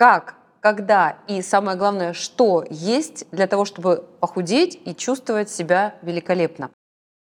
как 0.00 0.36
когда 0.60 1.18
и 1.28 1.42
самое 1.42 1.76
главное, 1.76 2.14
что 2.14 2.64
есть 2.70 3.26
для 3.32 3.46
того, 3.46 3.66
чтобы 3.66 4.06
похудеть 4.20 4.80
и 4.86 4.94
чувствовать 4.94 5.50
себя 5.50 5.94
великолепно. 6.00 6.70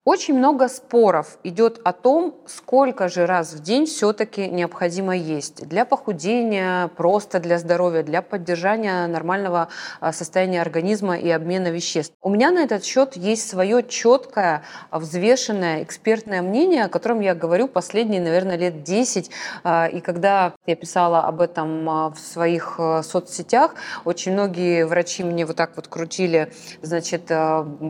Очень 0.07 0.37
много 0.37 0.69
споров 0.69 1.39
идет 1.45 1.81
о 1.83 1.95
том, 1.95 2.35
сколько 2.45 3.09
же 3.09 3.25
раз 3.25 3.55
в 3.55 3.63
день 3.63 3.87
все-таки 3.87 4.49
необходимо 4.49 5.17
есть 5.17 5.67
для 5.67 5.87
похудения, 5.87 6.89
просто 6.89 7.41
для 7.41 7.59
здоровья, 7.59 8.03
для 8.03 8.21
поддержания 8.21 9.07
нормального 9.07 9.69
а, 10.01 10.13
состояния 10.13 10.61
организма 10.61 11.17
и 11.17 11.31
обмена 11.31 11.69
веществ. 11.69 12.15
У 12.21 12.29
меня 12.29 12.51
на 12.51 12.59
этот 12.59 12.85
счет 12.85 13.17
есть 13.17 13.49
свое 13.49 13.83
четкое, 13.83 14.63
взвешенное 14.91 15.83
экспертное 15.83 16.43
мнение, 16.43 16.85
о 16.85 16.91
котором 16.91 17.21
я 17.21 17.35
говорю 17.35 17.67
последние, 17.67 18.21
наверное, 18.21 18.59
лет 18.59 18.83
10. 18.83 19.31
А, 19.63 19.87
и 19.87 20.01
когда 20.03 20.53
я 20.67 20.77
писала 20.77 21.21
об 21.21 21.41
этом 21.41 21.89
а, 21.89 22.11
в 22.11 22.19
своих 22.19 22.79
соцсетях, 23.03 23.77
очень 24.05 24.33
многие 24.33 24.85
врачи 24.85 25.25
мне 25.25 25.47
вот 25.47 25.57
так 25.57 25.77
вот 25.77 25.89
крутили, 25.89 26.53
значит, 26.83 27.33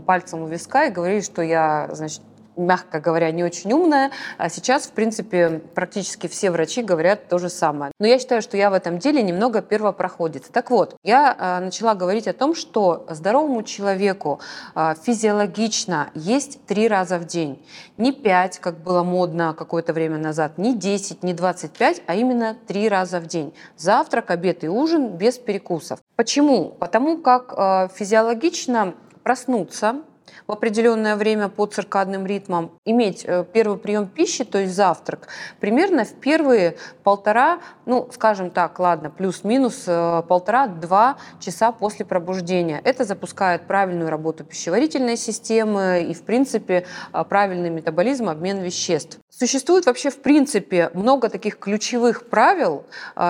пальцем 0.06 0.42
у 0.42 0.46
виска 0.46 0.84
и 0.84 0.90
говорили, 0.90 1.20
что 1.20 1.42
я, 1.42 1.88
значит, 2.08 2.22
мягко 2.56 3.00
говоря, 3.00 3.30
не 3.30 3.44
очень 3.44 3.72
умная. 3.72 4.10
А 4.38 4.48
сейчас, 4.48 4.86
в 4.86 4.92
принципе, 4.92 5.62
практически 5.74 6.26
все 6.26 6.50
врачи 6.50 6.82
говорят 6.82 7.28
то 7.28 7.38
же 7.38 7.48
самое. 7.48 7.92
Но 7.98 8.06
я 8.06 8.18
считаю, 8.18 8.42
что 8.42 8.56
я 8.56 8.70
в 8.70 8.74
этом 8.74 8.98
деле 8.98 9.22
немного 9.22 9.62
первопроходец. 9.62 10.44
Так 10.52 10.70
вот, 10.70 10.96
я 11.02 11.34
а, 11.36 11.60
начала 11.60 11.94
говорить 11.94 12.28
о 12.28 12.32
том, 12.32 12.54
что 12.54 13.06
здоровому 13.10 13.62
человеку 13.62 14.40
а, 14.74 14.94
физиологично 14.94 16.10
есть 16.14 16.64
три 16.66 16.88
раза 16.88 17.18
в 17.18 17.26
день. 17.26 17.64
Не 17.96 18.12
пять, 18.12 18.58
как 18.58 18.78
было 18.78 19.02
модно 19.02 19.54
какое-то 19.56 19.92
время 19.92 20.18
назад, 20.18 20.58
не 20.58 20.76
10, 20.76 21.22
не 21.22 21.34
25, 21.34 22.02
а 22.06 22.14
именно 22.14 22.56
три 22.66 22.88
раза 22.88 23.20
в 23.20 23.26
день. 23.26 23.54
Завтрак, 23.76 24.30
обед 24.30 24.64
и 24.64 24.68
ужин 24.68 25.16
без 25.16 25.38
перекусов. 25.38 25.98
Почему? 26.16 26.70
Потому 26.70 27.18
как 27.18 27.54
а, 27.56 27.88
физиологично 27.88 28.94
проснуться 29.22 30.02
в 30.46 30.52
определенное 30.52 31.16
время 31.16 31.48
по 31.48 31.66
циркадным 31.66 32.26
ритмам, 32.26 32.72
иметь 32.84 33.24
э, 33.24 33.44
первый 33.52 33.78
прием 33.78 34.06
пищи, 34.06 34.44
то 34.44 34.58
есть 34.58 34.74
завтрак, 34.74 35.28
примерно 35.60 36.04
в 36.04 36.14
первые 36.14 36.76
полтора, 37.02 37.60
ну, 37.86 38.08
скажем 38.12 38.50
так, 38.50 38.78
ладно, 38.78 39.10
плюс-минус 39.10 39.84
э, 39.86 40.22
полтора-два 40.28 41.16
часа 41.40 41.72
после 41.72 42.04
пробуждения. 42.04 42.80
Это 42.84 43.04
запускает 43.04 43.66
правильную 43.66 44.10
работу 44.10 44.44
пищеварительной 44.44 45.16
системы 45.16 46.06
и, 46.08 46.14
в 46.14 46.22
принципе, 46.22 46.86
э, 47.12 47.24
правильный 47.24 47.70
метаболизм, 47.70 48.28
обмен 48.28 48.60
веществ. 48.60 49.18
Существует 49.30 49.86
вообще, 49.86 50.10
в 50.10 50.20
принципе, 50.22 50.90
много 50.94 51.28
таких 51.28 51.58
ключевых 51.58 52.28
правил 52.28 52.84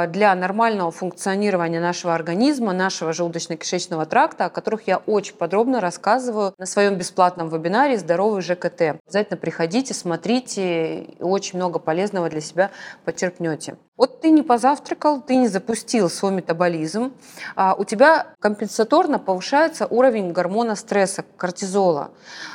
для 0.08 0.34
нормального 0.34 0.90
функционирования 0.90 1.80
нашего 1.80 2.14
организма, 2.14 2.74
нашего 2.74 3.12
желудочно-кишечного 3.12 4.04
тракта, 4.04 4.44
о 4.44 4.50
которых 4.50 4.86
я 4.86 4.98
очень 4.98 5.34
подробно 5.34 5.80
рассказываю 5.80 6.52
на 6.58 6.66
своем 6.66 6.83
бесплатном 6.90 7.48
вебинаре 7.48 7.96
«Здоровый 7.98 8.42
ЖКТ». 8.42 9.00
Обязательно 9.06 9.36
приходите, 9.36 9.94
смотрите, 9.94 11.06
очень 11.20 11.58
много 11.58 11.78
полезного 11.78 12.28
для 12.28 12.40
себя 12.40 12.70
подчеркнете. 13.04 13.77
Вот 13.96 14.20
ты 14.20 14.30
не 14.30 14.42
позавтракал, 14.42 15.20
ты 15.20 15.36
не 15.36 15.46
запустил 15.46 16.10
свой 16.10 16.32
метаболизм, 16.32 17.12
а 17.54 17.76
у 17.78 17.84
тебя 17.84 18.26
компенсаторно 18.40 19.20
повышается 19.20 19.86
уровень 19.86 20.32
гормона 20.32 20.74
стресса, 20.74 21.24
кортизола. 21.36 22.10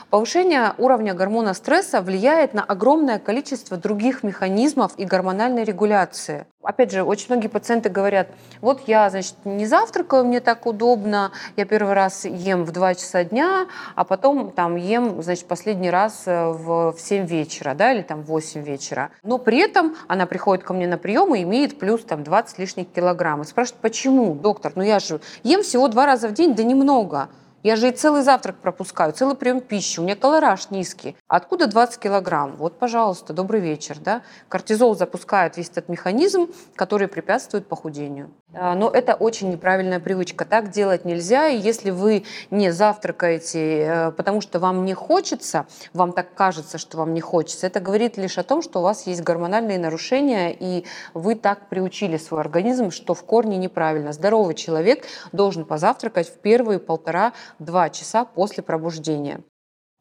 Повышение 0.10 0.74
уровня 0.80 1.14
гормона 1.14 1.54
стресса 1.54 2.02
влияет 2.02 2.54
на 2.54 2.64
огромное 2.64 3.20
количество 3.20 3.78
других 3.78 4.24
механизмов 4.24 4.94
и 4.98 5.06
гормональной 5.06 5.64
регуляции. 5.64 6.46
Опять 6.62 6.92
же, 6.92 7.04
очень 7.04 7.28
многие 7.30 7.48
пациенты 7.48 7.90
говорят, 7.90 8.28
вот 8.60 8.82
я, 8.88 9.10
значит, 9.10 9.36
не 9.46 9.66
завтракаю, 9.66 10.26
мне 10.26 10.42
так 10.42 10.66
удобно, 10.66 11.32
я 11.56 11.66
первый 11.66 11.94
раз 11.94 12.26
ем 12.26 12.66
в 12.66 12.72
2 12.72 12.96
часа 12.96 13.24
дня, 13.24 13.68
а 13.96 14.04
потом 14.04 14.52
там 14.52 14.76
ем, 14.76 15.22
значит, 15.24 15.46
последний 15.46 15.90
раз 15.90 16.24
э, 16.26 16.50
в 16.50 16.96
7 16.98 17.26
вечера, 17.26 17.76
да, 17.76 17.94
или 17.94 18.02
там 18.02 18.24
в 18.24 18.26
8 18.26 18.62
вечера. 18.62 19.12
Но 19.24 19.38
при 19.38 19.60
этом 19.60 19.96
она 20.10 20.26
приходит 20.26 20.66
ко 20.66 20.74
мне 20.74 20.86
на 20.86 20.98
прием 20.98 21.29
и 21.36 21.44
имеет 21.44 21.80
плюс 21.80 22.04
там 22.04 22.24
20 22.24 22.60
лишних 22.60 22.92
килограмм. 22.92 23.42
И 23.42 23.46
спрашивает, 23.46 23.82
почему, 23.82 24.34
доктор, 24.36 24.74
ну 24.76 24.84
я 24.84 25.00
же 25.00 25.22
ем 25.44 25.64
всего 25.64 25.88
два 25.88 26.06
раза 26.06 26.28
в 26.28 26.34
день, 26.34 26.56
да 26.56 26.64
немного. 26.64 27.30
Я 27.62 27.76
же 27.76 27.90
и 27.90 27.92
целый 27.92 28.22
завтрак 28.22 28.56
пропускаю, 28.58 29.12
целый 29.12 29.36
прием 29.36 29.60
пищи, 29.60 30.00
у 30.00 30.04
меня 30.04 30.16
колораж 30.16 30.70
низкий. 30.70 31.18
Откуда 31.28 31.68
20 31.68 32.00
килограмм? 32.00 32.56
Вот, 32.56 32.80
пожалуйста, 32.80 33.34
добрый 33.34 33.60
вечер. 33.60 33.98
Да? 34.00 34.22
Кортизол 34.48 34.96
запускает 34.96 35.58
весь 35.58 35.70
этот 35.70 35.90
механизм, 35.90 36.48
который 36.76 37.10
препятствует 37.10 37.68
похудению. 37.68 38.32
А, 38.54 38.76
но 38.76 38.90
это 38.90 39.14
очень 39.14 39.52
неправильная 39.52 40.00
привычка. 40.00 40.46
Так 40.46 40.70
делать 40.70 41.04
нельзя. 41.04 41.50
И 41.50 41.58
если 41.58 41.92
вы 41.92 42.24
не 42.50 42.72
завтракаете, 42.72 43.80
э, 43.82 44.12
потому 44.12 44.40
что 44.40 44.60
вам 44.60 44.86
не 44.86 44.94
хочется, 44.94 45.68
вам 45.94 46.14
так 46.14 46.34
кажется, 46.34 46.78
что 46.78 46.98
вам 46.98 47.14
не 47.14 47.22
хочется, 47.22 47.68
это 47.68 47.82
говорит 47.82 48.18
лишь 48.18 48.38
о 48.38 48.44
том, 48.44 48.62
что 48.62 48.80
у 48.80 48.84
вас 48.84 49.06
есть 49.06 49.22
гормональные 49.22 49.80
нарушения, 49.80 50.56
и 50.58 50.86
вы 51.14 51.36
так 51.36 51.68
приучили 51.68 52.16
свой 52.16 52.40
организм, 52.40 52.90
что 52.90 53.14
в 53.14 53.24
корне 53.24 53.58
неправильно. 53.58 54.14
Здоровый 54.14 54.56
человек 54.56 55.04
должен 55.34 55.66
позавтракать 55.66 56.30
в 56.30 56.38
первые 56.38 56.80
полтора 56.80 57.34
два 57.58 57.90
часа 57.90 58.26
после 58.26 58.64
пробуждения. 58.64 59.42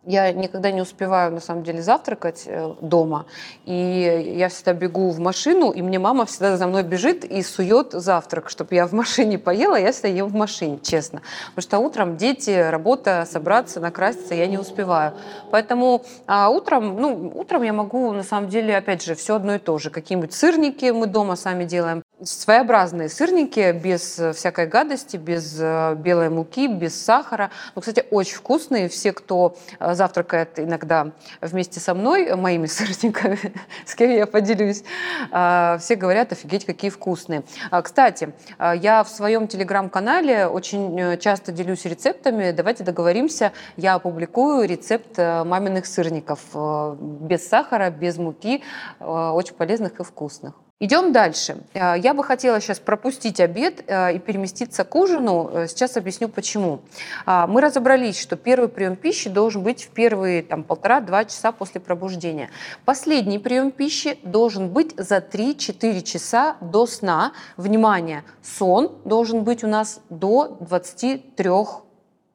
Я 0.04 0.32
никогда 0.32 0.70
не 0.70 0.80
успеваю, 0.80 1.32
на 1.32 1.40
самом 1.40 1.64
деле, 1.64 1.82
завтракать 1.82 2.44
э, 2.46 2.72
дома. 2.80 3.26
И 3.66 4.34
я 4.38 4.48
всегда 4.48 4.72
бегу 4.72 5.10
в 5.10 5.18
машину, 5.18 5.70
и 5.72 5.82
мне 5.82 5.98
мама 5.98 6.24
всегда 6.24 6.56
за 6.56 6.66
мной 6.68 6.84
бежит 6.84 7.24
и 7.24 7.42
сует 7.42 7.92
завтрак, 7.92 8.48
чтобы 8.48 8.76
я 8.76 8.86
в 8.86 8.92
машине 8.92 9.38
поела, 9.38 9.74
я 9.74 9.90
всегда 9.90 10.08
ем 10.08 10.28
в 10.28 10.34
машине, 10.34 10.78
честно. 10.82 11.20
Потому 11.48 11.62
что 11.62 11.78
утром 11.80 12.16
дети, 12.16 12.70
работа, 12.70 13.26
собраться, 13.30 13.80
накраситься 13.80 14.34
я 14.34 14.46
не 14.46 14.56
успеваю. 14.56 15.14
Поэтому 15.50 16.04
а 16.26 16.48
утром, 16.48 16.96
ну, 17.00 17.32
утром 17.34 17.62
я 17.64 17.72
могу, 17.72 18.12
на 18.12 18.22
самом 18.22 18.48
деле, 18.48 18.76
опять 18.76 19.02
же, 19.02 19.14
все 19.16 19.34
одно 19.34 19.56
и 19.56 19.58
то 19.58 19.76
же. 19.78 19.90
Какие-нибудь 19.90 20.32
сырники 20.32 20.90
мы 20.90 21.06
дома 21.06 21.34
сами 21.34 21.64
делаем. 21.64 22.02
Своеобразные 22.20 23.08
сырники, 23.08 23.70
без 23.70 24.20
всякой 24.34 24.66
гадости, 24.66 25.16
без 25.16 25.56
э, 25.60 25.94
белой 25.94 26.30
муки, 26.30 26.66
без 26.66 27.00
сахара. 27.00 27.52
Ну, 27.76 27.80
кстати, 27.80 28.04
очень 28.10 28.38
вкусные. 28.38 28.88
Все, 28.88 29.12
кто 29.12 29.56
э, 29.78 29.94
завтракает 29.94 30.58
иногда 30.58 31.12
вместе 31.40 31.78
со 31.78 31.94
мной, 31.94 32.34
моими 32.34 32.66
сырниками, 32.66 33.38
с 33.86 33.94
кем 33.94 34.10
я 34.10 34.26
поделюсь, 34.26 34.82
э, 35.30 35.76
все 35.78 35.94
говорят, 35.94 36.32
офигеть, 36.32 36.66
какие 36.66 36.90
вкусные. 36.90 37.44
Кстати, 37.84 38.34
я 38.58 39.04
в 39.04 39.08
своем 39.08 39.46
телеграм-канале 39.46 40.48
очень 40.48 41.18
часто 41.20 41.52
делюсь 41.52 41.84
рецептами. 41.84 42.50
Давайте 42.50 42.82
договоримся, 42.82 43.52
я 43.76 43.94
опубликую 43.94 44.66
рецепт 44.66 45.16
маминых 45.18 45.86
сырников 45.86 46.40
без 46.52 47.48
сахара, 47.48 47.90
без 47.90 48.16
муки, 48.16 48.64
очень 48.98 49.54
полезных 49.54 50.00
и 50.00 50.02
вкусных. 50.02 50.54
Идем 50.80 51.10
дальше. 51.10 51.56
Э, 51.74 51.94
я 51.98 52.14
бы 52.14 52.22
хотела 52.22 52.60
сейчас 52.60 52.78
пропустить 52.78 53.40
обед 53.40 53.82
э, 53.88 54.14
и 54.14 54.18
переместиться 54.20 54.84
к 54.84 54.94
ужину. 54.94 55.50
Э, 55.52 55.66
сейчас 55.66 55.96
объясню 55.96 56.28
почему. 56.28 56.82
Мы 57.26 57.60
разобрались, 57.60 58.20
что 58.20 58.36
первый 58.36 58.68
прием 58.68 58.94
пищи 58.94 59.28
должен 59.28 59.64
быть 59.64 59.84
в 59.84 59.88
первые 59.88 60.42
там, 60.44 60.62
полтора-два 60.62 61.24
часа 61.24 61.50
после 61.50 61.80
пробуждения. 61.80 62.50
Последний 62.84 63.40
прием 63.40 63.72
пищи 63.72 64.18
должен 64.22 64.68
быть 64.68 64.94
за 64.96 65.16
3-4 65.16 66.02
часа 66.02 66.56
до 66.60 66.86
сна. 66.86 67.32
Внимание, 67.56 68.22
сон 68.40 69.00
должен 69.04 69.42
быть 69.42 69.64
у 69.64 69.66
нас 69.66 70.00
до 70.10 70.58
23 70.60 71.50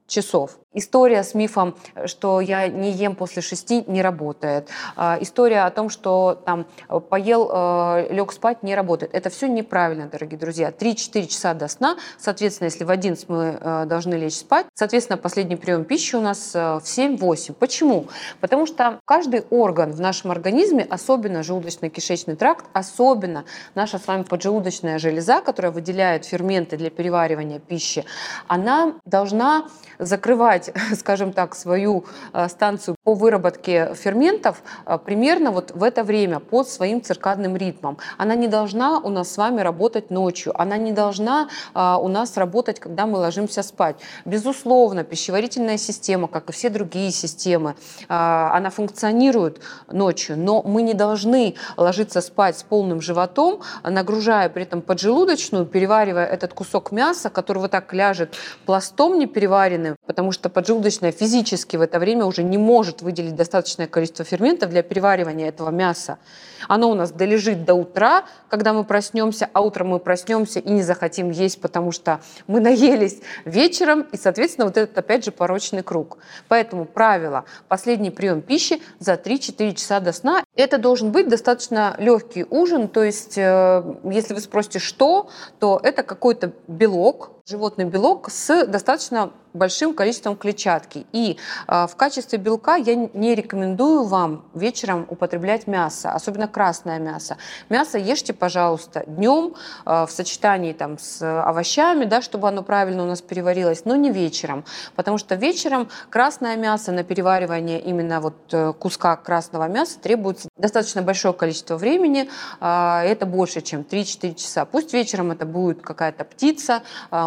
часов. 0.07 0.57
История 0.73 1.23
с 1.23 1.33
мифом, 1.35 1.75
что 2.05 2.41
я 2.41 2.67
не 2.67 2.91
ем 2.91 3.15
после 3.15 3.41
шести, 3.41 3.83
не 3.87 4.01
работает. 4.01 4.69
А, 4.95 5.17
история 5.21 5.61
о 5.61 5.71
том, 5.71 5.89
что 5.89 6.41
там 6.45 6.65
поел, 7.09 7.49
э, 7.53 8.07
лег 8.09 8.31
спать, 8.31 8.63
не 8.63 8.75
работает. 8.75 9.13
Это 9.13 9.29
все 9.29 9.47
неправильно, 9.47 10.07
дорогие 10.07 10.39
друзья. 10.39 10.71
3-4 10.71 11.27
часа 11.27 11.53
до 11.53 11.67
сна, 11.67 11.97
соответственно, 12.17 12.67
если 12.67 12.83
в 12.83 12.89
11 12.89 13.29
мы 13.29 13.57
э, 13.59 13.85
должны 13.85 14.15
лечь 14.15 14.35
спать, 14.35 14.65
соответственно, 14.73 15.17
последний 15.17 15.55
прием 15.55 15.85
пищи 15.85 16.15
у 16.15 16.21
нас 16.21 16.55
э, 16.55 16.79
в 16.79 16.83
7-8. 16.83 17.53
Почему? 17.53 18.07
Потому 18.39 18.65
что 18.65 18.99
каждый 19.05 19.45
орган 19.49 19.91
в 19.91 20.01
нашем 20.01 20.31
организме, 20.31 20.85
особенно 20.89 21.39
желудочно-кишечный 21.39 22.35
тракт, 22.35 22.65
особенно 22.73 23.45
наша 23.75 23.99
с 23.99 24.07
вами 24.07 24.23
поджелудочная 24.23 24.97
железа, 24.97 25.41
которая 25.41 25.71
выделяет 25.71 26.25
ферменты 26.25 26.77
для 26.77 26.89
переваривания 26.89 27.59
пищи, 27.59 28.05
она 28.47 28.93
должна 29.05 29.67
закрывать 29.99 30.62
запускать, 30.63 30.73
скажем 30.99 31.33
так, 31.33 31.55
свою 31.55 32.05
станцию 32.47 32.95
по 33.03 33.13
выработке 33.13 33.93
ферментов 33.95 34.63
примерно 35.05 35.51
вот 35.51 35.71
в 35.71 35.83
это 35.83 36.03
время 36.03 36.39
под 36.39 36.69
своим 36.69 37.01
циркадным 37.01 37.55
ритмом. 37.55 37.97
Она 38.17 38.35
не 38.35 38.47
должна 38.47 38.99
у 38.99 39.09
нас 39.09 39.31
с 39.31 39.37
вами 39.37 39.61
работать 39.61 40.11
ночью, 40.11 40.53
она 40.59 40.77
не 40.77 40.91
должна 40.91 41.49
у 41.73 42.07
нас 42.07 42.37
работать, 42.37 42.79
когда 42.79 43.05
мы 43.05 43.17
ложимся 43.17 43.63
спать. 43.63 43.95
Безусловно, 44.25 45.03
пищеварительная 45.03 45.77
система, 45.77 46.27
как 46.27 46.49
и 46.49 46.53
все 46.53 46.69
другие 46.69 47.11
системы, 47.11 47.75
она 48.07 48.69
функционирует 48.69 49.61
ночью, 49.91 50.37
но 50.37 50.61
мы 50.63 50.81
не 50.81 50.93
должны 50.93 51.55
ложиться 51.77 52.21
спать 52.21 52.57
с 52.57 52.63
полным 52.63 53.01
животом, 53.01 53.61
нагружая 53.83 54.49
при 54.49 54.63
этом 54.63 54.81
поджелудочную, 54.81 55.65
переваривая 55.65 56.25
этот 56.25 56.53
кусок 56.53 56.91
мяса, 56.91 57.29
который 57.29 57.59
вот 57.59 57.71
так 57.71 57.93
ляжет 57.93 58.35
пластом 58.65 59.19
непереваренным, 59.19 59.95
потому 60.05 60.31
что 60.31 60.49
поджелудочная 60.53 61.11
физически 61.11 61.77
в 61.77 61.81
это 61.81 61.99
время 61.99 62.25
уже 62.25 62.43
не 62.43 62.57
может 62.57 63.01
выделить 63.01 63.35
достаточное 63.35 63.87
количество 63.87 64.23
ферментов 64.23 64.69
для 64.69 64.83
переваривания 64.83 65.49
этого 65.49 65.69
мяса. 65.69 66.19
Оно 66.67 66.89
у 66.89 66.93
нас 66.93 67.11
долежит 67.11 67.65
до 67.65 67.73
утра, 67.73 68.23
когда 68.49 68.73
мы 68.73 68.83
проснемся, 68.83 69.49
а 69.51 69.61
утром 69.61 69.89
мы 69.89 69.99
проснемся 69.99 70.59
и 70.59 70.69
не 70.69 70.81
захотим 70.81 71.29
есть, 71.29 71.59
потому 71.59 71.91
что 71.91 72.21
мы 72.47 72.59
наелись 72.59 73.19
вечером, 73.45 74.01
и, 74.11 74.17
соответственно, 74.17 74.67
вот 74.67 74.77
этот 74.77 74.97
опять 74.97 75.25
же 75.25 75.31
порочный 75.31 75.83
круг. 75.83 76.17
Поэтому 76.47 76.85
правило, 76.85 77.45
последний 77.67 78.11
прием 78.11 78.41
пищи 78.41 78.81
за 78.99 79.13
3-4 79.13 79.73
часа 79.73 79.99
до 79.99 80.13
сна. 80.13 80.43
Это 80.55 80.77
должен 80.77 81.11
быть 81.11 81.27
достаточно 81.27 81.95
легкий 81.97 82.45
ужин, 82.49 82.87
то 82.87 83.03
есть 83.03 83.37
э, 83.37 83.83
если 84.05 84.33
вы 84.33 84.39
спросите, 84.39 84.79
что, 84.79 85.29
то 85.59 85.79
это 85.83 86.03
какой-то 86.03 86.53
белок, 86.67 87.32
животный 87.45 87.83
белок 87.83 88.29
с 88.29 88.65
достаточно 88.67 89.31
большим 89.53 89.93
количеством 89.93 90.35
клетчатки. 90.35 91.05
И 91.11 91.37
э, 91.67 91.87
в 91.87 91.95
качестве 91.95 92.39
белка 92.39 92.75
я 92.75 92.95
не 92.95 93.35
рекомендую 93.35 94.03
вам 94.05 94.45
вечером 94.53 95.05
употреблять 95.09 95.67
мясо, 95.67 96.11
особенно 96.11 96.47
красное 96.47 96.99
мясо. 96.99 97.37
Мясо 97.69 97.97
ешьте, 97.97 98.33
пожалуйста, 98.33 99.03
днем 99.05 99.53
э, 99.85 100.05
в 100.07 100.09
сочетании 100.09 100.73
там, 100.73 100.97
с 100.97 101.21
овощами, 101.21 102.05
да, 102.05 102.21
чтобы 102.21 102.47
оно 102.47 102.63
правильно 102.63 103.03
у 103.03 103.05
нас 103.05 103.21
переварилось, 103.21 103.85
но 103.85 103.95
не 103.95 104.09
вечером. 104.09 104.65
Потому 104.95 105.17
что 105.17 105.35
вечером 105.35 105.87
красное 106.09 106.55
мясо 106.55 106.91
на 106.91 107.03
переваривание 107.03 107.79
именно 107.79 108.21
вот 108.21 108.35
э, 108.53 108.73
куска 108.73 109.15
красного 109.17 109.67
мяса 109.67 109.99
требуется 109.99 110.49
достаточно 110.57 111.03
большое 111.03 111.33
количество 111.33 111.77
времени. 111.77 112.29
Э, 112.59 113.01
это 113.03 113.27
больше, 113.27 113.61
чем 113.61 113.81
3-4 113.81 114.33
часа. 114.35 114.65
Пусть 114.65 114.93
вечером 114.93 115.31
это 115.31 115.45
будет 115.45 115.81
какая-то 115.81 116.23
птица, 116.23 116.81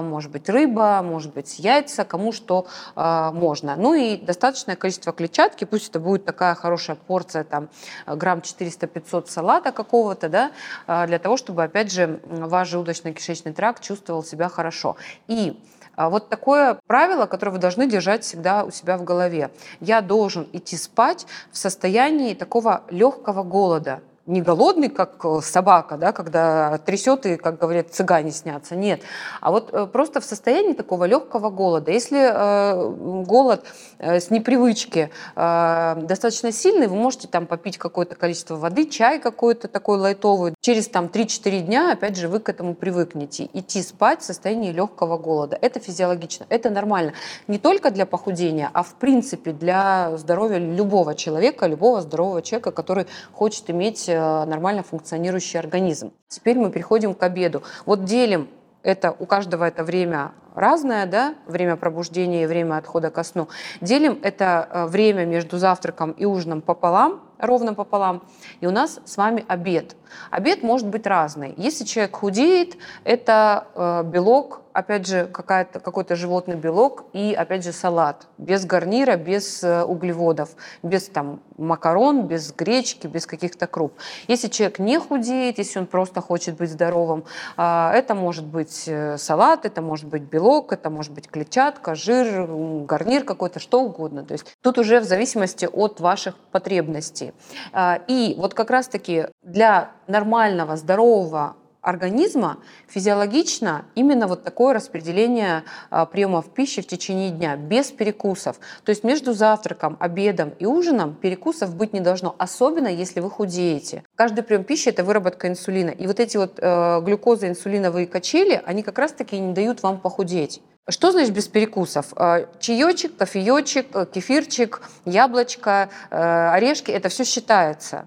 может 0.06 0.30
быть 0.30 0.48
рыба, 0.48 1.02
может 1.02 1.34
быть 1.34 1.58
яйца, 1.58 2.04
кому 2.04 2.32
что 2.32 2.66
э, 2.94 3.30
можно. 3.32 3.76
Ну 3.76 3.94
и 3.94 4.16
достаточное 4.16 4.76
количество 4.76 5.12
клетчатки, 5.12 5.64
пусть 5.64 5.90
это 5.90 6.00
будет 6.00 6.24
такая 6.24 6.54
хорошая 6.54 6.96
порция, 6.96 7.44
там, 7.44 7.68
грамм 8.06 8.40
400-500 8.40 9.26
салата 9.28 9.72
какого-то, 9.72 10.28
да, 10.28 10.52
э, 10.86 11.06
для 11.06 11.18
того, 11.18 11.36
чтобы, 11.36 11.64
опять 11.64 11.92
же, 11.92 12.20
ваш 12.24 12.72
желудочно-кишечный 12.72 13.52
тракт 13.52 13.82
чувствовал 13.82 14.24
себя 14.24 14.48
хорошо. 14.48 14.96
И 15.28 15.60
вот 15.96 16.28
такое 16.28 16.78
правило, 16.86 17.26
которое 17.26 17.52
вы 17.52 17.58
должны 17.58 17.88
держать 17.88 18.22
всегда 18.22 18.64
у 18.64 18.70
себя 18.70 18.98
в 18.98 19.04
голове. 19.04 19.50
Я 19.80 20.02
должен 20.02 20.46
идти 20.52 20.76
спать 20.76 21.26
в 21.50 21.56
состоянии 21.56 22.34
такого 22.34 22.82
легкого 22.90 23.42
голода 23.42 24.02
не 24.26 24.43
голодный, 24.43 24.88
как 24.88 25.25
э, 25.25 25.40
собака, 25.43 25.96
да, 25.96 26.12
когда 26.12 26.78
трясет 26.78 27.26
и, 27.26 27.37
как 27.37 27.58
говорят, 27.58 27.90
цыгане 27.90 28.32
снятся. 28.32 28.75
Нет. 28.75 29.02
А 29.40 29.50
вот 29.52 29.73
э, 29.73 29.87
просто 29.87 30.20
в 30.20 30.25
состоянии 30.25 30.73
такого 30.73 31.05
легкого 31.05 31.50
голода. 31.50 31.93
Если 31.93 32.19
э, 32.19 33.23
голод 33.25 33.64
э, 33.99 34.19
с 34.19 34.31
непривычки 34.31 35.11
э, 35.37 35.96
достаточно 36.02 36.50
сильный, 36.50 36.88
вы 36.88 36.96
можете 36.96 37.28
там 37.28 37.46
попить 37.46 37.78
какое-то 37.78 38.17
количество 38.17 38.56
воды, 38.56 38.87
чай 38.87 39.20
какой-то 39.20 39.69
такой 39.69 39.99
лайтовый. 39.99 40.55
Через 40.61 40.88
там 40.88 41.06
3-4 41.06 41.61
дня, 41.61 41.93
опять 41.93 42.17
же, 42.17 42.28
вы 42.28 42.40
к 42.40 42.49
этому 42.49 42.75
привыкнете. 42.75 43.49
Идти 43.52 43.81
спать 43.82 44.23
в 44.23 44.25
состоянии 44.25 44.73
легкого 44.73 45.19
голода. 45.19 45.56
Это 45.61 45.78
физиологично, 45.78 46.46
это 46.49 46.70
нормально. 46.70 47.12
Не 47.46 47.58
только 47.58 47.93
для 47.93 48.06
похудения, 48.06 48.70
а 48.73 48.82
в 48.82 48.94
принципе 48.94 49.52
для 49.52 50.17
здоровья 50.17 50.58
любого 50.58 51.14
человека, 51.14 51.67
любого 51.67 52.00
здорового 52.00 52.43
человека, 52.43 52.73
который 52.73 53.06
хочет 53.32 53.70
иметь 53.70 54.11
Э, 54.15 54.15
нормально 54.18 54.82
функционирующий 54.82 55.58
организм. 55.58 56.12
Теперь 56.28 56.58
мы 56.58 56.70
переходим 56.70 57.14
к 57.14 57.22
обеду. 57.22 57.62
Вот 57.84 58.04
делим 58.04 58.48
это 58.82 59.14
у 59.18 59.26
каждого 59.26 59.64
это 59.64 59.84
время 59.84 60.32
разное, 60.56 61.06
да, 61.06 61.34
время 61.46 61.76
пробуждения 61.76 62.42
и 62.42 62.46
время 62.46 62.78
отхода 62.78 63.10
ко 63.10 63.22
сну. 63.22 63.48
Делим 63.80 64.18
это 64.22 64.68
э, 64.70 64.86
время 64.86 65.24
между 65.24 65.58
завтраком 65.58 66.10
и 66.12 66.24
ужином 66.24 66.62
пополам, 66.62 67.20
ровно 67.38 67.74
пополам, 67.74 68.22
и 68.60 68.66
у 68.66 68.70
нас 68.70 68.98
с 69.04 69.16
вами 69.18 69.44
обед. 69.46 69.94
Обед 70.30 70.62
может 70.62 70.88
быть 70.88 71.06
разный. 71.06 71.52
Если 71.58 71.84
человек 71.84 72.16
худеет, 72.16 72.76
это 73.04 73.66
э, 73.74 74.02
белок, 74.04 74.62
опять 74.72 75.06
же, 75.06 75.26
какой-то 75.26 76.16
животный 76.16 76.56
белок 76.56 77.04
и, 77.12 77.34
опять 77.34 77.64
же, 77.64 77.72
салат. 77.72 78.26
Без 78.38 78.64
гарнира, 78.64 79.16
без 79.16 79.62
э, 79.62 79.82
углеводов, 79.84 80.50
без 80.82 81.08
там 81.08 81.40
макарон, 81.58 82.26
без 82.26 82.52
гречки, 82.52 83.06
без 83.06 83.26
каких-то 83.26 83.66
круп. 83.66 83.92
Если 84.28 84.48
человек 84.48 84.78
не 84.78 84.98
худеет, 84.98 85.58
если 85.58 85.80
он 85.80 85.86
просто 85.86 86.22
хочет 86.22 86.56
быть 86.56 86.70
здоровым, 86.70 87.24
это 87.56 88.14
может 88.14 88.44
быть 88.44 88.90
салат, 89.16 89.64
это 89.64 89.80
может 89.80 90.06
быть 90.06 90.22
белок, 90.22 90.45
это 90.72 90.90
может 90.90 91.12
быть 91.12 91.28
клетчатка, 91.28 91.94
жир, 91.94 92.46
гарнир 92.87 93.25
какой-то, 93.25 93.58
что 93.58 93.82
угодно. 93.82 94.25
То 94.25 94.32
есть 94.32 94.56
тут 94.62 94.78
уже 94.78 95.00
в 95.00 95.04
зависимости 95.04 95.69
от 95.72 96.00
ваших 96.00 96.37
потребностей. 96.52 97.32
Э, 97.72 97.98
и 98.08 98.34
вот 98.38 98.54
как 98.54 98.70
раз-таки 98.70 99.26
для 99.43 99.90
нормального, 100.06 100.76
здорового 100.76 101.56
организма 101.86 102.58
физиологично 102.88 103.84
именно 103.94 104.26
вот 104.26 104.42
такое 104.42 104.74
распределение 104.74 105.62
а, 105.90 106.04
приемов 106.04 106.46
пищи 106.50 106.82
в 106.82 106.86
течение 106.86 107.30
дня, 107.30 107.56
без 107.56 107.92
перекусов. 107.92 108.58
То 108.84 108.90
есть 108.90 109.04
между 109.04 109.32
завтраком, 109.32 109.96
обедом 110.00 110.50
и 110.58 110.66
ужином 110.66 111.14
перекусов 111.14 111.76
быть 111.76 111.92
не 111.92 112.00
должно, 112.00 112.34
особенно 112.38 112.88
если 112.88 113.20
вы 113.20 113.30
худеете. 113.30 114.02
Каждый 114.16 114.42
прием 114.42 114.64
пищи– 114.64 114.88
это 114.90 115.04
выработка 115.04 115.48
инсулина. 115.48 115.90
И 115.90 116.06
вот 116.06 116.18
эти 116.18 116.36
вот 116.36 116.58
э, 116.58 117.00
глюкозы, 117.02 117.48
инсулиновые 117.48 118.06
качели, 118.06 118.60
они 118.66 118.82
как 118.82 118.98
раз-таки 118.98 119.38
не 119.38 119.54
дают 119.54 119.82
вам 119.82 120.00
похудеть. 120.00 120.60
Что 120.88 121.10
значит 121.10 121.32
без 121.34 121.48
перекусов? 121.48 122.12
А, 122.14 122.46
чаечек, 122.60 123.16
кофеечек, 123.16 123.86
э, 123.94 124.06
кефирчик, 124.06 124.82
яблочко, 125.04 125.90
э, 126.10 126.48
орешки– 126.50 126.90
это 126.92 127.08
все 127.08 127.24
считается. 127.24 128.06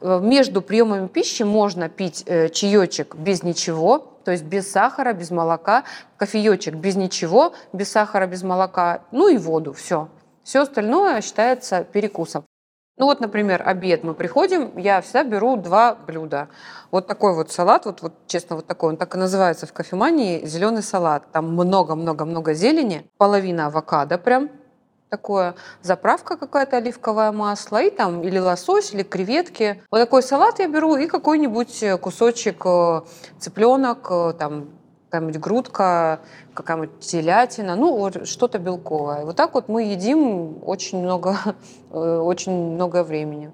Э, 0.00 0.18
между 0.20 0.60
приемами 0.60 1.06
пищи 1.06 1.44
можно 1.44 1.88
пить 1.88 2.24
э, 2.26 2.48
чаечек 2.48 3.14
без 3.14 3.44
ничего, 3.44 4.18
то 4.24 4.32
есть 4.32 4.42
без 4.42 4.68
сахара, 4.68 5.12
без 5.12 5.30
молока, 5.30 5.84
кофеечек 6.16 6.74
без 6.74 6.96
ничего, 6.96 7.54
без 7.72 7.92
сахара, 7.92 8.26
без 8.26 8.42
молока, 8.42 9.02
ну 9.12 9.28
и 9.28 9.36
воду, 9.36 9.72
все. 9.72 10.08
Все 10.42 10.62
остальное 10.62 11.20
считается 11.20 11.84
перекусом. 11.84 12.44
Ну 12.98 13.04
вот, 13.04 13.20
например, 13.20 13.62
обед. 13.64 14.04
Мы 14.04 14.14
приходим, 14.14 14.78
я 14.78 15.02
всегда 15.02 15.22
беру 15.22 15.56
два 15.56 15.94
блюда. 15.94 16.48
Вот 16.90 17.06
такой 17.06 17.34
вот 17.34 17.50
салат, 17.52 17.84
вот, 17.84 18.00
вот 18.00 18.14
честно, 18.26 18.56
вот 18.56 18.66
такой, 18.66 18.90
он 18.90 18.96
так 18.96 19.14
и 19.14 19.18
называется 19.18 19.66
в 19.66 19.72
кофемании, 19.74 20.46
зеленый 20.46 20.82
салат. 20.82 21.30
Там 21.30 21.52
много-много-много 21.52 22.54
зелени, 22.54 23.06
половина 23.18 23.66
авокадо 23.66 24.16
прям, 24.16 24.48
такое 25.10 25.54
заправка 25.82 26.36
какая-то 26.36 26.78
оливковое 26.78 27.32
масло 27.32 27.82
и 27.82 27.90
там 27.90 28.22
или 28.22 28.38
лосось, 28.38 28.92
или 28.94 29.02
креветки. 29.02 29.82
Вот 29.90 30.00
такой 30.00 30.22
салат 30.22 30.58
я 30.58 30.68
беру 30.68 30.96
и 30.96 31.06
какой-нибудь 31.06 31.82
э, 31.82 31.98
кусочек 31.98 32.62
э, 32.64 33.02
цыпленок, 33.38 34.06
э, 34.10 34.32
там 34.38 34.70
какая-нибудь 35.10 35.40
грудка, 35.40 36.20
какая-нибудь 36.54 37.00
телятина, 37.00 37.76
ну 37.76 37.96
вот 37.96 38.26
что-то 38.28 38.58
белковое. 38.58 39.24
Вот 39.24 39.36
так 39.36 39.54
вот 39.54 39.68
мы 39.68 39.84
едим 39.84 40.58
очень 40.64 40.98
много, 40.98 41.36
очень 41.90 42.52
много 42.74 43.02
времени. 43.04 43.52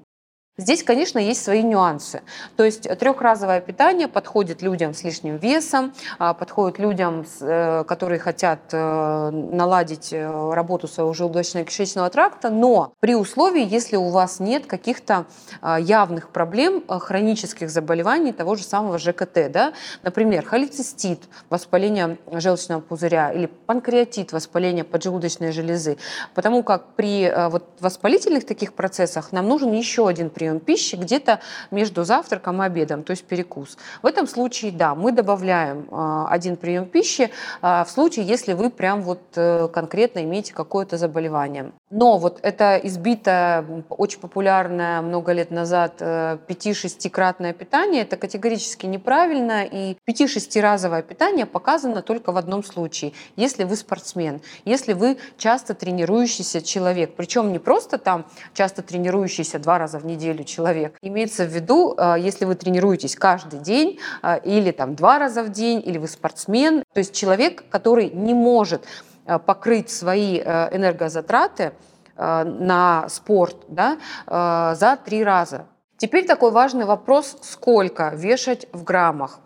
Здесь, 0.58 0.82
конечно, 0.82 1.18
есть 1.18 1.42
свои 1.42 1.62
нюансы. 1.62 2.20
То 2.58 2.64
есть 2.64 2.82
трехразовое 2.82 3.62
питание 3.62 4.06
подходит 4.06 4.60
людям 4.60 4.92
с 4.92 5.02
лишним 5.02 5.38
весом, 5.38 5.94
а, 6.18 6.34
подходит 6.34 6.78
людям, 6.78 7.24
э, 7.40 7.84
которые 7.84 8.18
хотят 8.18 8.60
э, 8.70 9.30
наладить 9.30 10.12
э, 10.12 10.52
работу 10.52 10.88
своего 10.88 11.12
желудочно-кишечного 11.14 12.10
тракта, 12.10 12.50
но 12.50 12.92
при 13.00 13.14
условии, 13.14 13.66
если 13.66 13.96
у 13.96 14.10
вас 14.10 14.40
нет 14.40 14.66
каких-то 14.66 15.24
а, 15.62 15.80
явных 15.80 16.28
проблем, 16.28 16.84
хронических 16.86 17.70
заболеваний 17.70 18.34
того 18.34 18.54
же 18.54 18.64
самого 18.64 18.98
ЖКТ. 18.98 19.50
Да? 19.50 19.72
Например, 20.02 20.44
холецистит, 20.44 21.20
воспаление 21.48 22.18
желчного 22.30 22.82
пузыря 22.82 23.32
или 23.32 23.46
панкреатит, 23.46 24.32
воспаление 24.32 24.84
поджелудочной 24.84 25.50
железы. 25.52 25.96
Потому 26.34 26.62
как 26.62 26.94
при 26.94 27.32
вот, 27.48 27.64
воспалительных 27.80 28.44
таких 28.44 28.74
процессах 28.74 29.32
нам 29.32 29.48
нужен 29.48 29.72
еще 29.72 30.06
один 30.06 30.28
прием 30.42 30.58
пищи 30.58 30.96
где-то 30.96 31.38
между 31.70 32.02
завтраком 32.02 32.62
и 32.62 32.66
обедом, 32.66 33.04
то 33.04 33.12
есть 33.12 33.24
перекус. 33.24 33.78
В 34.02 34.06
этом 34.06 34.26
случае, 34.26 34.72
да, 34.72 34.96
мы 34.96 35.12
добавляем 35.12 35.86
э, 35.88 36.24
один 36.28 36.56
прием 36.56 36.86
пищи 36.86 37.30
э, 37.62 37.84
в 37.84 37.88
случае, 37.88 38.24
если 38.26 38.54
вы 38.54 38.70
прям 38.70 39.02
вот 39.02 39.20
э, 39.36 39.68
конкретно 39.68 40.24
имеете 40.24 40.52
какое-то 40.52 40.96
заболевание. 40.96 41.70
Но 41.90 42.18
вот 42.18 42.40
это 42.42 42.80
избитое, 42.82 43.64
очень 43.88 44.18
популярное 44.18 45.00
много 45.02 45.32
лет 45.32 45.50
назад 45.50 46.00
5-6-кратное 46.00 47.52
питание, 47.52 48.02
это 48.02 48.16
категорически 48.16 48.86
неправильно, 48.86 49.64
и 49.64 49.96
5-6-разовое 50.08 51.02
питание 51.02 51.46
показано 51.46 52.02
только 52.02 52.32
в 52.32 52.36
одном 52.36 52.64
случае, 52.64 53.12
если 53.36 53.64
вы 53.64 53.76
спортсмен, 53.76 54.40
если 54.64 54.94
вы 54.94 55.18
часто 55.36 55.74
тренирующийся 55.74 56.62
человек, 56.62 57.14
причем 57.14 57.52
не 57.52 57.58
просто 57.58 57.98
там 57.98 58.24
часто 58.54 58.82
тренирующийся 58.82 59.58
два 59.58 59.78
раза 59.78 59.98
в 59.98 60.06
неделю 60.06 60.31
человек, 60.40 60.96
имеется 61.02 61.44
в 61.44 61.48
виду, 61.48 61.94
если 62.18 62.46
вы 62.46 62.54
тренируетесь 62.54 63.14
каждый 63.14 63.60
день 63.60 64.00
или 64.44 64.70
там 64.70 64.94
два 64.94 65.18
раза 65.18 65.42
в 65.42 65.50
день, 65.50 65.82
или 65.84 65.98
вы 65.98 66.08
спортсмен, 66.08 66.82
то 66.94 66.98
есть 66.98 67.14
человек, 67.14 67.64
который 67.70 68.08
не 68.08 68.32
может 68.32 68.86
Э, 69.24 69.38
покрыть 69.38 69.88
свои 69.88 70.40
э, 70.40 70.76
энергозатраты 70.76 71.72
э, 72.16 72.44
на 72.44 73.08
спорт 73.08 73.56
да, 73.68 73.98
за 74.26 74.98
три 75.04 75.22
раза. 75.22 75.66
Теперь 75.96 76.26
такой 76.26 76.50
важный 76.50 76.84
вопрос, 76.84 77.36
сколько 77.42 78.08
вешать 78.14 78.66
в 78.72 78.82
граммах. 78.82 79.38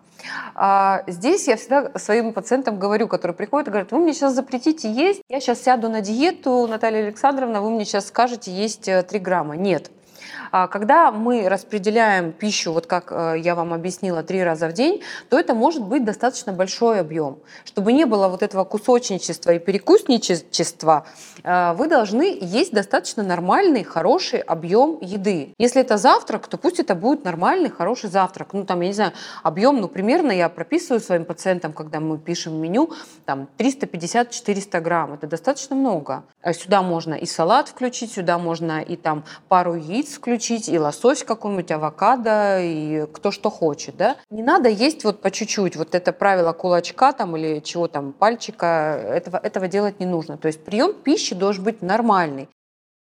А 0.54 1.02
здесь 1.06 1.46
я 1.46 1.56
всегда 1.56 1.90
своим 1.98 2.32
пациентам 2.32 2.78
говорю, 2.78 3.06
которые 3.06 3.36
приходят 3.36 3.68
и 3.68 3.70
говорят, 3.70 3.92
вы 3.92 3.98
мне 3.98 4.14
сейчас 4.14 4.32
запретите 4.32 4.90
есть, 4.90 5.20
я 5.28 5.40
сейчас 5.40 5.62
сяду 5.62 5.90
на 5.90 6.00
диету, 6.00 6.66
Наталья 6.66 7.02
Александровна, 7.04 7.60
вы 7.60 7.70
мне 7.70 7.84
сейчас 7.84 8.08
скажете 8.08 8.50
есть 8.50 8.84
3 8.84 9.18
грамма. 9.18 9.56
Нет, 9.56 9.90
когда 10.50 11.10
мы 11.10 11.48
распределяем 11.48 12.32
пищу, 12.32 12.72
вот 12.72 12.86
как 12.86 13.10
э, 13.10 13.36
я 13.38 13.54
вам 13.54 13.72
объяснила, 13.72 14.22
три 14.22 14.42
раза 14.42 14.68
в 14.68 14.72
день, 14.72 15.02
то 15.28 15.38
это 15.38 15.54
может 15.54 15.82
быть 15.82 16.04
достаточно 16.04 16.52
большой 16.52 17.00
объем. 17.00 17.38
Чтобы 17.64 17.92
не 17.92 18.04
было 18.04 18.28
вот 18.28 18.42
этого 18.42 18.64
кусочничества 18.64 19.52
и 19.52 19.58
перекусничества, 19.58 21.06
э, 21.42 21.72
вы 21.74 21.88
должны 21.88 22.38
есть 22.40 22.72
достаточно 22.72 23.22
нормальный, 23.22 23.84
хороший 23.84 24.40
объем 24.40 24.98
еды. 25.00 25.54
Если 25.58 25.80
это 25.80 25.96
завтрак, 25.96 26.46
то 26.48 26.58
пусть 26.58 26.80
это 26.80 26.94
будет 26.94 27.24
нормальный, 27.24 27.70
хороший 27.70 28.10
завтрак. 28.10 28.52
Ну, 28.52 28.64
там, 28.64 28.80
я 28.80 28.88
не 28.88 28.94
знаю, 28.94 29.12
объем, 29.42 29.80
ну, 29.80 29.88
примерно 29.88 30.32
я 30.32 30.48
прописываю 30.48 31.00
своим 31.00 31.24
пациентам, 31.24 31.72
когда 31.72 32.00
мы 32.00 32.18
пишем 32.18 32.60
меню, 32.60 32.90
там, 33.24 33.48
350-400 33.58 34.80
грамм. 34.80 35.14
Это 35.14 35.26
достаточно 35.26 35.76
много. 35.76 36.24
А 36.42 36.52
сюда 36.52 36.82
можно 36.82 37.14
и 37.14 37.26
салат 37.26 37.68
включить, 37.68 38.12
сюда 38.12 38.38
можно 38.38 38.80
и 38.80 38.96
там 38.96 39.24
пару 39.48 39.74
яиц 39.74 40.15
включить, 40.16 40.68
и 40.68 40.78
лосось 40.78 41.22
какой-нибудь, 41.22 41.70
авокадо, 41.70 42.60
и 42.60 43.06
кто 43.12 43.30
что 43.30 43.50
хочет, 43.50 43.96
да. 43.96 44.16
Не 44.30 44.42
надо 44.42 44.68
есть 44.68 45.04
вот 45.04 45.20
по 45.20 45.30
чуть-чуть, 45.30 45.76
вот 45.76 45.94
это 45.94 46.12
правило 46.12 46.52
кулачка 46.52 47.12
там 47.12 47.36
или 47.36 47.60
чего 47.60 47.88
там, 47.88 48.12
пальчика, 48.12 48.66
этого, 48.66 49.36
этого 49.36 49.68
делать 49.68 50.00
не 50.00 50.06
нужно. 50.06 50.36
То 50.36 50.48
есть 50.48 50.64
прием 50.64 50.94
пищи 50.94 51.34
должен 51.34 51.64
быть 51.64 51.82
нормальный. 51.82 52.48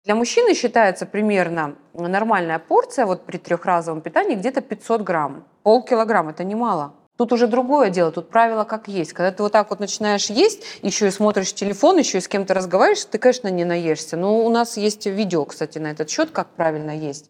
Для 0.05 0.15
мужчины 0.15 0.53
считается 0.53 1.05
примерно 1.05 1.75
нормальная 1.93 2.59
порция 2.59 3.05
вот 3.05 3.25
при 3.25 3.37
трехразовом 3.37 4.01
питании 4.01 4.35
где-то 4.35 4.61
500 4.61 5.01
грамм. 5.01 5.45
Полкилограмма– 5.63 6.31
это 6.31 6.43
немало. 6.43 6.93
Тут 7.17 7.31
уже 7.31 7.47
другое 7.47 7.89
дело, 7.89 8.11
тут 8.11 8.29
правило 8.29 8.63
как 8.63 8.87
есть. 8.87 9.13
Когда 9.13 9.31
ты 9.31 9.43
вот 9.43 9.51
так 9.51 9.69
вот 9.69 9.79
начинаешь 9.79 10.31
есть, 10.31 10.63
еще 10.81 11.07
и 11.07 11.11
смотришь 11.11 11.53
телефон, 11.53 11.97
еще 11.97 12.17
и 12.17 12.21
с 12.21 12.27
кем-то 12.27 12.55
разговариваешь, 12.55 13.05
ты, 13.05 13.19
конечно, 13.19 13.49
не 13.49 13.65
наешься. 13.65 14.17
Но 14.17 14.43
у 14.43 14.49
нас 14.49 14.77
есть 14.77 15.05
видео, 15.05 15.45
кстати, 15.45 15.77
на 15.77 15.91
этот 15.91 16.09
счет, 16.09 16.31
как 16.31 16.49
правильно 16.49 16.91
есть. 16.91 17.29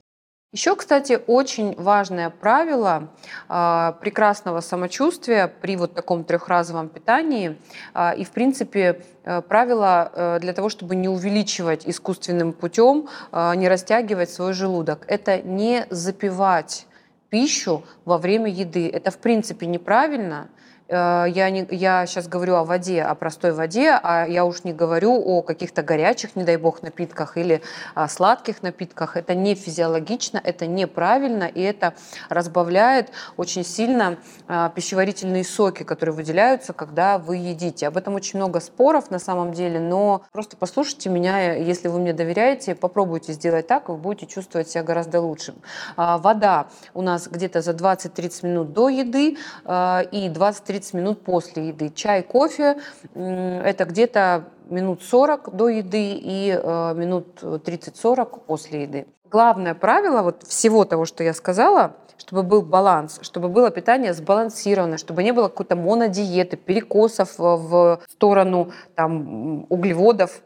Еще, 0.53 0.75
кстати, 0.75 1.19
очень 1.25 1.73
важное 1.75 2.29
правило 2.29 3.09
э, 3.49 3.93
прекрасного 3.99 4.61
самочувствия 4.61 5.47
при 5.47 5.75
вот 5.75 5.95
таком 5.95 6.23
трехразовом 6.23 6.89
питании 6.89 7.57
э, 7.95 8.17
и, 8.17 8.23
в 8.23 8.29
принципе, 8.29 9.01
э, 9.23 9.41
правило 9.41 10.11
э, 10.13 10.39
для 10.41 10.53
того, 10.53 10.69
чтобы 10.69 10.95
не 10.95 11.09
увеличивать 11.09 11.87
искусственным 11.87 12.53
путем, 12.53 13.09
э, 13.31 13.55
не 13.55 13.67
растягивать 13.67 14.29
свой 14.29 14.53
желудок. 14.53 15.05
Это 15.07 15.41
не 15.41 15.87
запивать 15.89 16.85
пищу 17.33 17.83
во 18.05 18.19
время 18.19 18.51
еды. 18.51 18.87
Это, 18.87 19.09
в 19.09 19.17
принципе, 19.17 19.65
неправильно. 19.65 20.49
Э, 20.87 21.25
я, 21.27 21.49
не, 21.49 21.67
я 21.71 22.05
сейчас 22.05 22.27
говорю 22.27 22.55
о 22.55 22.63
воде, 22.63 23.01
о 23.03 23.15
простой 23.15 23.51
воде, 23.53 23.99
а 24.01 24.25
я 24.27 24.45
уж 24.45 24.63
не 24.63 24.73
говорю 24.73 25.13
о 25.13 25.41
каких-то 25.41 25.83
горячих, 25.83 26.35
не 26.35 26.43
дай 26.43 26.57
бог, 26.57 26.81
напитках 26.81 27.37
или 27.37 27.61
о 27.95 28.07
сладких 28.07 28.61
напитках. 28.63 29.17
Это 29.17 29.35
не 29.35 29.55
физиологично, 29.55 30.41
это 30.43 30.67
неправильно, 30.67 31.45
и 31.45 31.61
это 31.61 31.93
разбавляет 32.29 33.11
очень 33.37 33.63
сильно 33.63 34.17
а, 34.47 34.69
пищеварительные 34.69 35.43
соки, 35.43 35.83
которые 35.83 36.15
выделяются, 36.15 36.73
когда 36.73 37.17
вы 37.17 37.37
едите. 37.37 37.87
Об 37.87 37.97
этом 37.97 38.15
очень 38.15 38.39
много 38.39 38.59
споров 38.59 39.09
на 39.09 39.19
самом 39.19 39.53
деле, 39.53 39.79
но 39.79 40.23
просто 40.31 40.57
послушайте 40.57 41.09
меня, 41.09 41.53
если 41.53 41.87
вы 41.87 41.99
мне 41.99 42.13
доверяете, 42.13 42.75
попробуйте 42.75 43.33
сделать 43.33 43.67
так, 43.67 43.89
вы 43.89 43.97
будете 43.97 44.27
чувствовать 44.27 44.69
себя 44.69 44.83
гораздо 44.83 45.21
лучше. 45.21 45.53
А, 45.95 46.17
вода 46.17 46.67
у 46.93 47.01
нас 47.01 47.27
где-то 47.27 47.61
за 47.61 47.71
20-30 47.71 48.45
минут 48.45 48.73
до 48.73 48.89
еды 48.89 49.37
а, 49.65 50.01
и 50.11 50.29
20-30 50.29 50.82
30 50.83 50.93
минут 50.93 51.23
после 51.23 51.69
еды. 51.69 51.89
Чай, 51.89 52.23
кофе– 52.23 52.77
это 53.15 53.85
где-то 53.85 54.45
минут 54.69 55.01
40 55.01 55.55
до 55.55 55.69
еды 55.69 56.13
и 56.15 56.59
э, 56.61 56.93
минут 56.95 57.41
30-40 57.41 58.41
после 58.45 58.83
еды. 58.83 59.07
Главное 59.31 59.73
правило 59.75 60.21
вот 60.21 60.43
всего 60.43 60.83
того, 60.85 61.05
что 61.05 61.23
я 61.23 61.33
сказала, 61.33 61.95
чтобы 62.17 62.43
был 62.43 62.61
баланс, 62.61 63.19
чтобы 63.21 63.47
было 63.47 63.71
питание 63.71 64.13
сбалансированное, 64.13 64.97
чтобы 64.97 65.23
не 65.23 65.31
было 65.31 65.47
какой-то 65.47 65.75
монодиеты, 65.75 66.57
перекосов 66.57 67.37
в 67.37 68.01
сторону 68.09 68.71
там, 68.95 69.65
углеводов, 69.69 70.41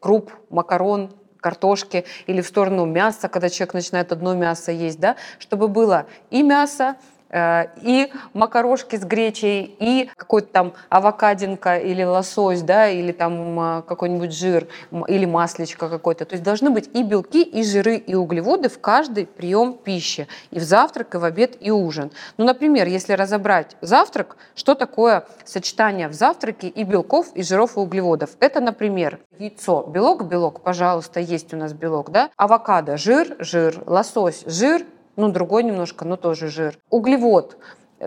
круп, 0.00 0.32
макарон, 0.50 1.10
картошки 1.40 2.04
или 2.26 2.40
в 2.40 2.46
сторону 2.46 2.84
мяса, 2.84 3.28
когда 3.28 3.48
человек 3.48 3.74
начинает 3.74 4.12
одно 4.12 4.34
мясо 4.34 4.72
есть, 4.72 5.00
да, 5.00 5.16
чтобы 5.38 5.68
было 5.68 6.06
и 6.30 6.42
мясо, 6.42 6.96
Э, 6.96 7.15
и 7.32 8.12
макарошки 8.34 8.96
с 8.96 9.04
гречей, 9.04 9.76
и 9.78 10.10
какой-то 10.16 10.48
там 10.48 10.72
авокадинка 10.88 11.76
или 11.76 12.02
лосось, 12.04 12.62
да, 12.62 12.88
или 12.88 13.12
там 13.12 13.60
э, 13.60 13.82
какой-нибудь 13.82 14.32
жир, 14.32 14.68
или 15.08 15.24
маслечко 15.24 15.88
какое-то. 15.88 16.24
То 16.24 16.34
есть 16.34 16.44
должны 16.44 16.70
быть 16.70 16.88
и 16.94 17.02
белки, 17.02 17.42
и 17.42 17.62
жиры, 17.64 17.96
и 17.96 18.14
углеводы 18.14 18.68
в 18.68 18.80
каждый 18.80 19.26
прием 19.26 19.74
пищи. 19.74 20.28
И 20.50 20.58
в 20.58 20.62
завтрак, 20.62 21.14
и 21.14 21.18
в 21.18 21.24
обед, 21.24 21.56
и 21.60 21.70
ужин. 21.70 22.12
Ну, 22.36 22.44
например, 22.44 22.86
если 22.86 23.12
разобрать 23.12 23.76
завтрак, 23.80 24.36
что 24.54 24.74
такое 24.74 25.26
сочетание 25.44 26.08
в 26.08 26.12
завтраке 26.12 26.68
и 26.68 26.84
белков, 26.84 27.32
и 27.34 27.42
жиров, 27.42 27.76
и 27.76 27.80
углеводов? 27.80 28.30
Это, 28.40 28.60
например, 28.60 29.18
яйцо, 29.38 29.82
белок, 29.82 30.26
белок, 30.26 30.60
пожалуйста, 30.60 31.20
есть 31.20 31.52
у 31.52 31.56
нас 31.56 31.72
белок, 31.72 32.10
да, 32.10 32.30
авокадо, 32.36 32.96
жир, 32.96 33.36
жир, 33.38 33.82
лосось, 33.86 34.44
жир, 34.46 34.84
ну, 35.16 35.30
другой 35.30 35.64
немножко, 35.64 36.04
но 36.04 36.16
тоже 36.16 36.48
жир. 36.48 36.78
Углевод, 36.90 37.56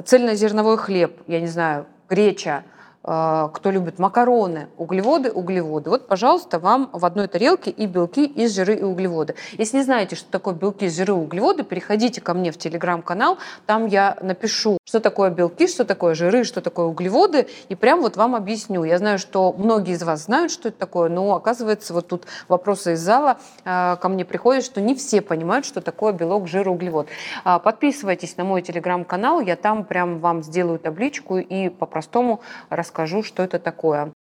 цельнозерновой 0.05 0.77
хлеб, 0.77 1.21
я 1.27 1.39
не 1.41 1.47
знаю, 1.47 1.85
греча– 2.07 2.63
кто 3.01 3.71
любит 3.71 3.97
макароны, 3.97 4.67
углеводы, 4.77 5.31
углеводы. 5.31 5.89
Вот, 5.89 6.07
пожалуйста, 6.07 6.59
вам 6.59 6.89
в 6.91 7.05
одной 7.05 7.27
тарелке 7.27 7.71
и 7.71 7.85
белки, 7.85 8.25
и 8.25 8.47
жиры, 8.47 8.75
и 8.75 8.83
углеводы. 8.83 9.35
Если 9.53 9.77
не 9.77 9.83
знаете, 9.83 10.17
что 10.17 10.29
такое 10.29 10.53
белки, 10.53 10.89
жиры, 10.89 11.13
углеводы, 11.13 11.63
переходите 11.63 12.19
ко 12.19 12.33
мне 12.33 12.51
в 12.51 12.57
телеграм-канал, 12.57 13.37
там 13.65 13.85
я 13.87 14.17
напишу, 14.21 14.77
что 14.83 14.99
такое 14.99 15.29
белки, 15.29 15.67
что 15.67 15.85
такое 15.85 16.13
жиры, 16.13 16.43
что 16.43 16.61
такое 16.61 16.87
углеводы, 16.87 17.47
и 17.69 17.75
прям 17.75 18.01
вот 18.01 18.17
вам 18.17 18.35
объясню. 18.35 18.83
Я 18.83 18.97
знаю, 18.97 19.17
что 19.17 19.53
многие 19.53 19.93
из 19.93 20.03
вас 20.03 20.25
знают, 20.25 20.51
что 20.51 20.67
это 20.67 20.77
такое, 20.77 21.09
но 21.09 21.35
оказывается, 21.35 21.93
вот 21.93 22.07
тут 22.07 22.25
вопросы 22.49 22.93
из 22.93 22.99
зала 22.99 23.37
э, 23.63 23.95
ко 23.95 24.09
мне 24.09 24.25
приходят, 24.25 24.65
что 24.65 24.81
не 24.81 24.93
все 24.93 25.21
понимают, 25.21 25.65
что 25.65 25.79
такое 25.79 26.11
белок, 26.11 26.47
жир, 26.47 26.67
углевод. 26.67 27.07
Э, 27.45 27.59
подписывайтесь 27.63 28.35
на 28.35 28.43
мой 28.43 28.61
телеграм-канал, 28.61 29.39
я 29.39 29.55
там 29.55 29.85
прям 29.85 30.19
вам 30.19 30.43
сделаю 30.43 30.79
табличку 30.79 31.37
и 31.37 31.69
по-простому 31.69 32.41
рассказываю 32.69 32.88
расскажу, 32.89 33.21
что 33.23 33.43
это 33.43 33.59
такое. 33.59 34.11